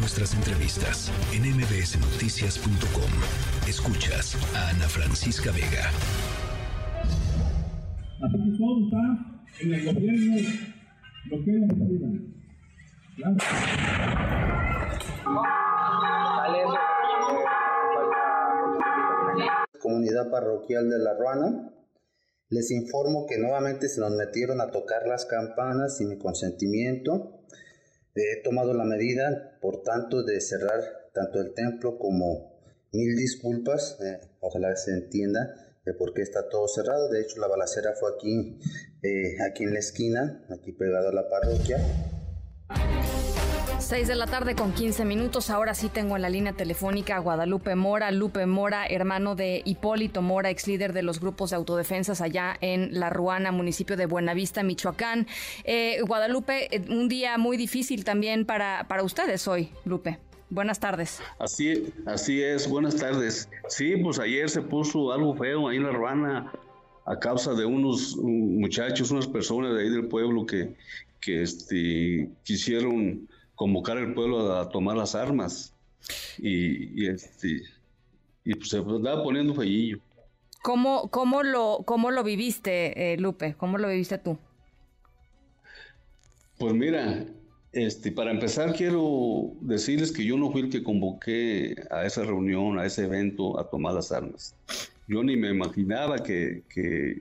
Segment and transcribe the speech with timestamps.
[0.00, 3.10] nuestras entrevistas en mbsnoticias.com.
[3.68, 5.90] Escuchas a Ana Francisca Vega.
[8.14, 8.36] Está
[9.60, 10.36] en el gobierno
[11.30, 11.52] lo que
[19.80, 21.74] Comunidad parroquial de La Ruana.
[22.48, 27.40] Les informo que nuevamente se nos metieron a tocar las campanas sin mi consentimiento.
[28.14, 30.80] He tomado la medida, por tanto, de cerrar
[31.14, 32.60] tanto el templo como
[32.92, 33.98] mil disculpas.
[34.00, 35.54] Eh, ojalá se entienda
[35.84, 37.08] de por qué está todo cerrado.
[37.08, 38.58] De hecho, la balacera fue aquí,
[39.02, 41.78] eh, aquí en la esquina, aquí pegado a la parroquia.
[43.80, 45.48] 6 de la tarde con 15 minutos.
[45.48, 48.10] Ahora sí tengo en la línea telefónica a Guadalupe Mora.
[48.10, 53.00] Lupe Mora, hermano de Hipólito Mora, ex líder de los grupos de autodefensas allá en
[53.00, 55.26] La Ruana, municipio de Buenavista, Michoacán.
[55.64, 60.18] Eh, Guadalupe, eh, un día muy difícil también para, para ustedes hoy, Lupe.
[60.50, 61.20] Buenas tardes.
[61.38, 63.48] Así, así es, buenas tardes.
[63.68, 66.52] Sí, pues ayer se puso algo feo ahí en La Ruana
[67.06, 70.74] a causa de unos muchachos, unas personas de ahí del pueblo que,
[71.20, 73.28] que este, quisieron
[73.60, 75.74] convocar al pueblo a tomar las armas.
[76.38, 77.60] Y, este
[78.42, 79.98] y pues se estaba poniendo fallillo.
[80.62, 83.54] ¿Cómo, cómo, lo, cómo lo viviste, eh, Lupe?
[83.58, 84.38] ¿Cómo lo viviste tú?
[86.56, 87.26] Pues mira,
[87.72, 92.78] este, para empezar quiero decirles que yo no fui el que convoqué a esa reunión,
[92.78, 94.56] a ese evento, a tomar las armas.
[95.06, 97.20] Yo ni me imaginaba que, que,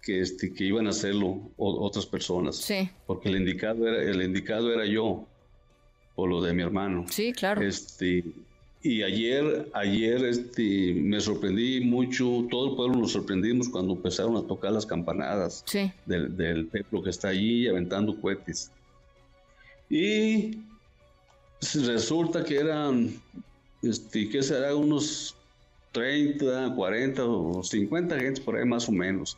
[0.00, 2.56] que, este, que iban a hacerlo otras personas.
[2.56, 2.88] Sí.
[3.06, 5.26] Porque el indicado era, el indicado era yo
[6.20, 7.06] o lo de mi hermano.
[7.08, 7.62] Sí, claro.
[7.62, 8.24] Este,
[8.82, 14.42] y ayer, ayer este, me sorprendí mucho, todo el pueblo nos sorprendimos cuando empezaron a
[14.42, 15.64] tocar las campanadas
[16.06, 18.70] del, del templo que está allí aventando cohetes.
[19.88, 20.58] Y
[21.84, 23.12] resulta que eran,
[23.82, 24.74] este, ¿qué será?
[24.74, 25.34] Unos
[25.92, 29.36] 30, 40 o 50 gente por ahí más o menos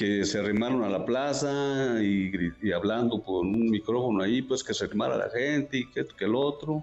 [0.00, 4.86] que se arrimaron a la plaza y, hablando por un micrófono ahí, pues que se
[4.86, 6.82] arrimara la gente y que, que el otro.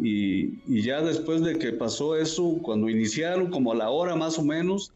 [0.00, 4.42] Y, ya después de que pasó eso, cuando iniciaron, como a la hora más o
[4.42, 4.92] menos,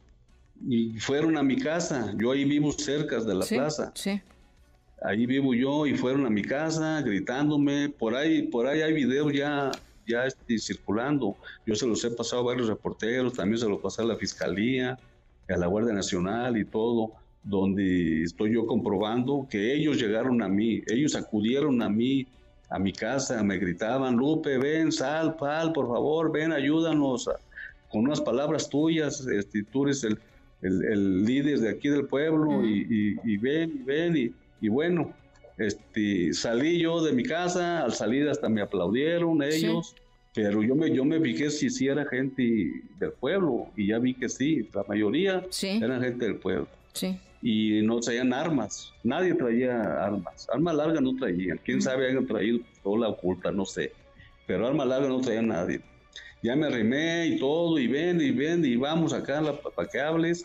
[0.67, 3.93] y fueron a mi casa, yo ahí vivo cerca de la plaza.
[3.95, 4.19] Sí.
[5.03, 9.31] Ahí vivo yo y fueron a mi casa gritándome, por ahí, por ahí hay videos
[9.35, 9.73] ya,
[10.09, 11.37] ya este, circulando.
[11.67, 14.99] Yo se los he pasado a varios reporteros, también se los pasé a la fiscalía,
[15.51, 17.13] a la Guardia Nacional y todo
[17.47, 22.27] donde estoy yo comprobando que ellos llegaron a mí, ellos acudieron a mí,
[22.69, 27.31] a mi casa, me gritaban, Lupe, ven, sal, pal, por favor, ven, ayúdanos,
[27.89, 30.19] con unas palabras tuyas, este, tú eres el,
[30.61, 35.15] el, líder de aquí del pueblo y, y, ven, ven, y, bueno,
[35.57, 39.95] este, salí yo de mi casa, al salir hasta me aplaudieron ellos.
[40.35, 42.43] Pero yo me, yo me fijé si sí era gente
[42.99, 46.69] del pueblo y ya vi que sí, la mayoría eran gente del pueblo.
[46.93, 47.19] Sí
[47.49, 48.93] y no traían armas.
[49.05, 50.49] Nadie traía armas.
[50.53, 51.61] Armas largas no traían.
[51.65, 52.59] Quién sabe, hayan traído
[52.99, 53.93] la oculta, no sé.
[54.49, 55.81] Pero armas largas no traía nadie.
[56.43, 59.41] Ya me arrimé y todo, y ven, y ven, y vamos acá
[59.77, 60.45] para que hables.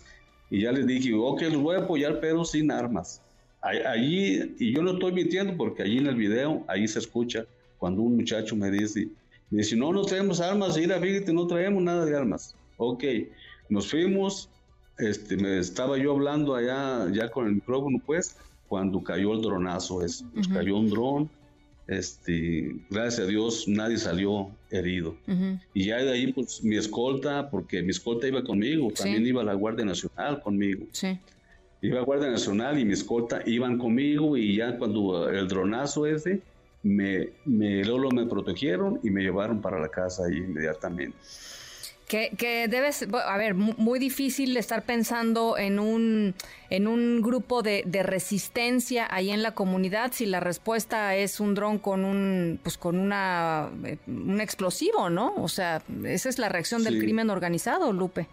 [0.52, 3.20] Y ya les dije, ok, los voy a apoyar, pero sin armas.
[3.62, 7.48] Allí, y yo no estoy mintiendo porque allí en el video, ahí se escucha
[7.80, 9.08] cuando un muchacho me dice,
[9.50, 12.56] me dice, no, no traemos armas, mira, fíjate, no traemos nada de armas.
[12.78, 13.04] Ok,
[13.70, 14.50] nos fuimos,
[15.02, 18.36] este, me estaba yo hablando allá ya con el micrófono, pues,
[18.68, 20.00] cuando cayó el dronazo.
[20.00, 20.24] Pues,
[20.54, 21.30] cayó un dron,
[21.88, 25.16] este, gracias a Dios nadie salió herido.
[25.74, 29.54] Y ya de ahí, pues, mi escolta, porque mi escolta iba conmigo, también iba la
[29.54, 30.86] Guardia Nacional conmigo.
[30.92, 31.20] Sí.
[31.82, 36.42] Iba la Guardia Nacional y mi escolta iban conmigo y ya cuando el dronazo ese,
[36.84, 41.18] me, me, Lolo me protegieron y me llevaron para la casa ahí inmediatamente.
[42.12, 46.36] Que, que debes, a ver, muy difícil estar pensando en un,
[46.70, 51.80] en un grupo de, resistencia ahí en la comunidad si la respuesta es un dron
[51.80, 55.34] con un, pues con una, eh, un explosivo, ¿no?
[55.38, 58.28] O sea, esa es la reacción del crimen organizado, Lupe.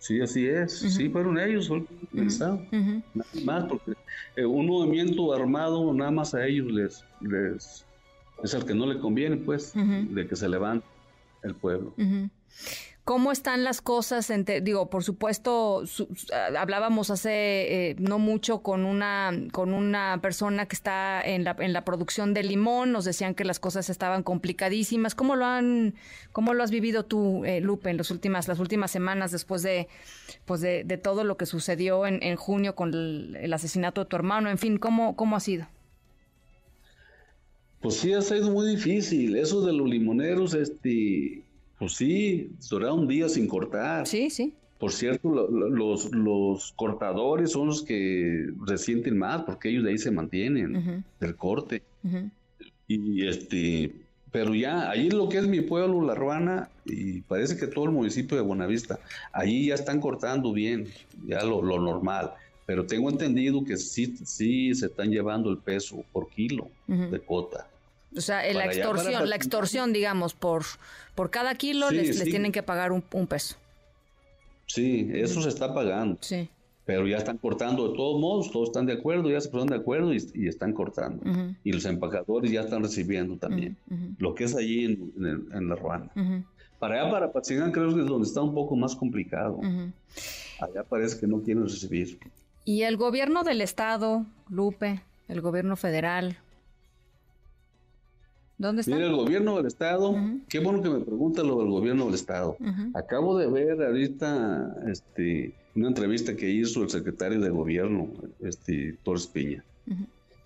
[0.00, 0.72] Sí, así es.
[0.72, 2.62] Sí, fueron ellos organizados.
[2.72, 3.92] Nada más, porque
[4.34, 7.86] eh, un movimiento armado nada más a ellos les, les
[8.42, 10.84] es el que no le conviene, pues, de que se levante
[11.42, 11.94] el pueblo.
[13.04, 14.32] ¿Cómo están las cosas?
[14.62, 15.82] digo, por supuesto,
[16.56, 21.72] hablábamos hace eh, no mucho con una, con una persona que está en la, en
[21.72, 22.92] la producción de limón.
[22.92, 25.16] Nos decían que las cosas estaban complicadísimas.
[25.16, 25.96] ¿Cómo lo han,
[26.30, 29.88] cómo lo has vivido tú, eh, Lupe, en las últimas, las últimas semanas después de,
[30.44, 34.48] pues de, todo lo que sucedió en, en junio con el, asesinato de tu hermano?
[34.48, 35.66] En fin, ¿cómo, cómo ha sido?
[37.82, 39.36] Pues sí, ha sido muy difícil.
[39.36, 41.42] Eso de los limoneros, este,
[41.78, 44.06] pues sí, un día sin cortar.
[44.06, 44.54] Sí, sí.
[44.78, 50.10] Por cierto, los, los cortadores son los que resienten más porque ellos de ahí se
[50.10, 51.82] mantienen, del corte.
[52.88, 53.92] Y este,
[54.32, 57.92] pero ya, allí lo que es mi pueblo, La Ruana, y parece que todo el
[57.92, 58.98] municipio de Buenavista,
[59.32, 60.88] allí ya están cortando bien,
[61.26, 62.32] ya lo, lo normal.
[62.66, 67.68] Pero tengo entendido que sí, sí se están llevando el peso por kilo de cota.
[68.16, 70.64] O sea, la extorsión, la extorsión, digamos, por,
[71.14, 73.56] por cada kilo les, tienen que pagar un, peso.
[74.66, 76.18] Sí, eso se está pagando.
[76.20, 76.48] Sí.
[76.84, 79.76] Pero ya están cortando de todos modos, todos están de acuerdo, ya se pusieron de
[79.76, 81.22] acuerdo y, están cortando.
[81.62, 83.76] Y los empacadores ya están recibiendo también.
[84.18, 86.10] Lo que es allí en, la Ruana.
[86.78, 89.60] Para allá, para Patzingán, creo que es donde está un poco más complicado.
[90.60, 92.18] Allá parece que no quieren recibir.
[92.64, 96.38] ¿Y el gobierno del estado, Lupe, el gobierno federal,
[98.58, 98.94] ¿Dónde está?
[98.94, 100.14] Mira, el gobierno del Estado,
[100.48, 102.56] qué bueno que me pregunta lo del gobierno del Estado.
[102.94, 108.08] Acabo de ver ahorita este, una entrevista que hizo el secretario de gobierno,
[108.40, 109.64] este, Torres Piña,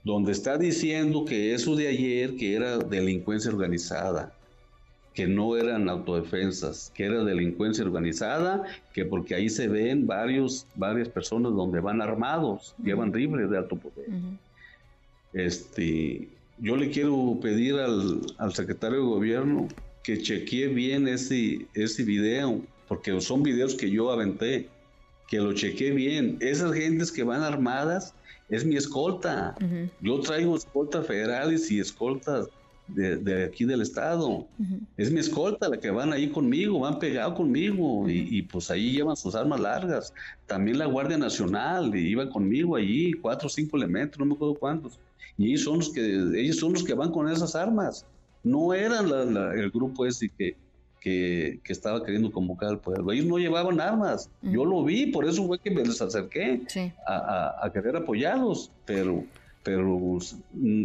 [0.04, 4.32] donde está diciendo que eso de ayer, que era delincuencia organizada,
[5.16, 11.08] que no eran autodefensas, que era delincuencia organizada, que porque ahí se ven varios, varias
[11.08, 14.06] personas donde van armados, llevan rifles de alto poder.
[15.32, 19.68] Este, yo le quiero pedir al, secretario de gobierno
[20.02, 24.68] que chequee bien ese, ese video, porque son videos que yo aventé,
[25.28, 26.38] que lo chequee bien.
[26.40, 28.14] Esas gentes que van armadas
[28.48, 29.56] es mi escolta.
[30.00, 32.48] Yo traigo escoltas federales y escoltas
[32.88, 34.46] de, aquí del estado.
[34.96, 38.92] Es mi escolta la que van ahí conmigo, van pegados conmigo y, y, pues ahí
[38.92, 40.14] llevan sus armas largas.
[40.46, 44.98] También la Guardia Nacional iba conmigo allí, cuatro o cinco elementos, no me acuerdo cuántos.
[45.38, 46.00] Y ellos son los que,
[46.40, 48.06] ellos son los que van con esas armas.
[48.42, 49.08] No eran
[49.56, 50.56] el grupo ese que,
[51.00, 53.12] que, estaba queriendo convocar al pueblo.
[53.12, 54.30] Ellos no llevaban armas.
[54.42, 56.62] Yo lo vi, por eso fue que me les acerqué
[57.06, 59.24] a, querer apoyarlos, pero,
[59.62, 60.18] pero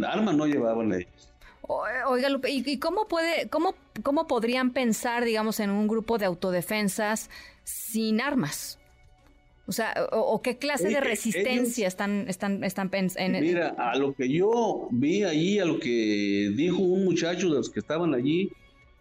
[0.06, 1.32] armas no llevaban ellos.
[1.62, 7.30] Oiga, Lupe, ¿y cómo puede, cómo, cómo podrían pensar, digamos, en un grupo de autodefensas
[7.64, 8.78] sin armas?
[9.66, 14.28] O sea, o, qué clase de resistencia están, están, están en Mira, a lo que
[14.28, 18.50] yo vi allí, a lo que dijo un muchacho de los que estaban allí,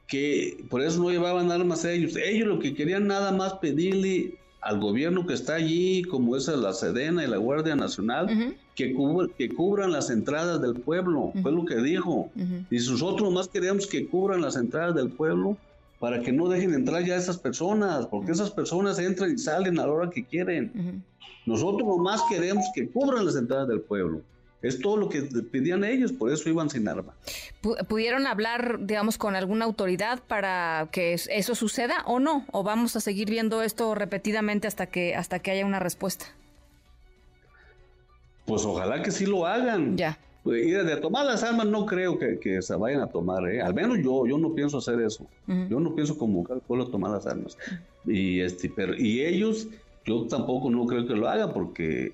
[0.07, 2.15] que por eso no llevaban armas ellos.
[2.15, 6.73] Ellos lo que querían nada más pedirle al gobierno que está allí, como es la
[6.73, 8.95] Sedena y la Guardia Nacional, que,
[9.37, 11.33] que cubran las entradas del pueblo.
[11.41, 12.29] Fue lo que dijo.
[12.69, 15.57] Y nosotros más queremos que cubran las entradas del pueblo
[16.01, 19.85] para que no dejen entrar ya esas personas, porque esas personas entran y salen a
[19.85, 21.03] la hora que quieren.
[21.45, 24.23] Nosotros más queremos que cubran las entradas del pueblo.
[24.63, 27.13] Es todo lo que pedían ellos, por eso iban sin arma.
[27.87, 32.47] ¿Pudieron hablar, digamos, con alguna autoridad para que eso suceda o no?
[32.51, 36.25] ¿O vamos a seguir viendo esto repetidamente hasta que, hasta que haya una respuesta?
[38.47, 39.97] Pues ojalá que sí lo hagan.
[39.97, 40.17] Ya.
[40.43, 43.61] Y de tomar las armas no creo que, se vayan a tomar, ¿eh?
[43.61, 45.25] al menos yo, yo no pienso hacer eso.
[45.47, 47.57] Yo no pienso convocar al pueblo a tomar las armas.
[48.05, 49.67] Y, este, pero, y ellos,
[50.05, 52.13] yo tampoco no creo que lo hagan porque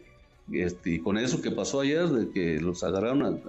[0.52, 3.42] este, con eso que pasó ayer, de que los agarraron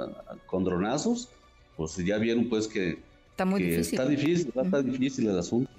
[0.46, 1.28] con dronazos,
[1.76, 2.98] pues ya vieron pues que,
[3.30, 3.98] está muy difícil.
[3.98, 5.70] Está difícil, está difícil el asunto.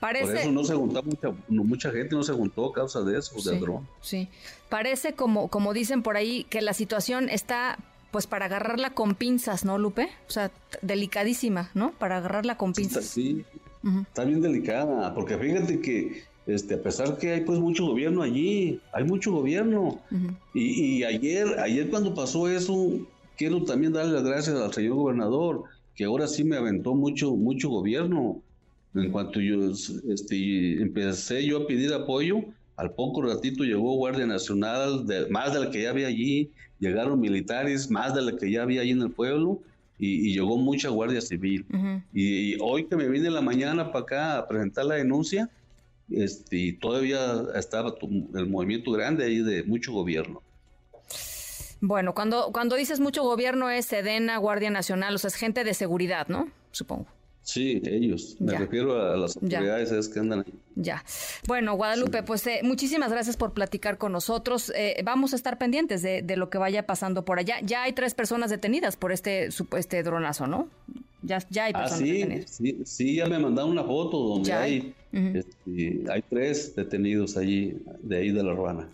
[0.00, 3.34] Por eso no se juntó mucha, mucha gente, no se juntó a causa de eso,
[3.50, 3.88] de dron.
[4.02, 4.28] Sí,
[4.68, 7.78] parece como, como dicen por ahí que la situación está
[8.14, 10.06] pues para agarrarla con pinzas, ¿no, Lupe?
[10.28, 10.52] O sea,
[10.82, 11.90] delicadísima, ¿no?
[11.98, 13.06] Para agarrarla con pinzas.
[13.06, 13.44] Sí,
[14.08, 18.80] está bien delicada, porque fíjate que este, a pesar que hay pues mucho gobierno allí,
[18.92, 19.98] hay mucho gobierno.
[20.54, 23.00] y, ayer, ayer cuando pasó eso,
[23.36, 25.64] quiero también darle las gracias al señor gobernador,
[25.96, 28.40] que ahora sí me aventó mucho, mucho gobierno.
[28.94, 29.72] En cuanto yo
[30.08, 32.44] este, empecé yo a pedir apoyo,
[32.76, 37.20] al poco ratito llegó Guardia Nacional, de, más de la que ya había allí, llegaron
[37.20, 39.60] militares, más de la que ya había allí en el pueblo,
[39.98, 41.64] y, llegó mucha Guardia Civil.
[42.12, 45.48] y, hoy que me vine en la mañana para acá a presentar la denuncia,
[46.10, 47.94] este, todavía estaba
[48.34, 50.42] el movimiento grande ahí de mucho gobierno.
[51.80, 55.74] Bueno, cuando, cuando dices mucho gobierno es Sedena, Guardia Nacional, o sea, es gente de
[55.74, 56.48] seguridad, ¿no?
[56.72, 57.06] Supongo.
[57.44, 58.36] Sí, ellos.
[58.40, 60.54] Me refiero a las autoridades que andan ahí.
[60.76, 61.04] Ya.
[61.46, 64.72] Bueno, Guadalupe, pues eh, muchísimas gracias por platicar con nosotros.
[64.74, 67.56] Eh, vamos a estar pendientes de, lo que vaya pasando por allá.
[67.62, 70.68] Ya hay tres personas detenidas por este, este dronazo, ¿no?
[71.22, 72.50] Ya, ya hay ah, personas detenidas.
[72.50, 78.16] Sí, sí, ya me mandaron una foto donde hay, este, hay tres detenidos allí, de
[78.16, 78.88] ahí de la Ruana.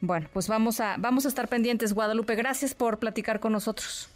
[0.00, 2.34] Bueno, pues vamos a, vamos a estar pendientes, Guadalupe.
[2.34, 4.08] Gracias por platicar con nosotros.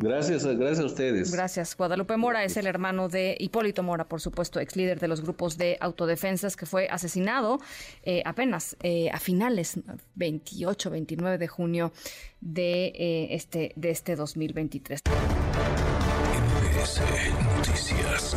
[0.00, 1.30] Gracias, gracias a ustedes.
[1.30, 1.76] Gracias.
[1.76, 5.58] Guadalupe Mora es el hermano de Hipólito Mora, por supuesto, ex líder de los grupos
[5.58, 7.60] de autodefensas que fue asesinado
[8.02, 9.78] eh, apenas eh, a finales
[10.14, 11.92] 28, 29 de junio
[12.40, 15.02] de eh, este de este 2023.
[17.58, 18.36] Noticias.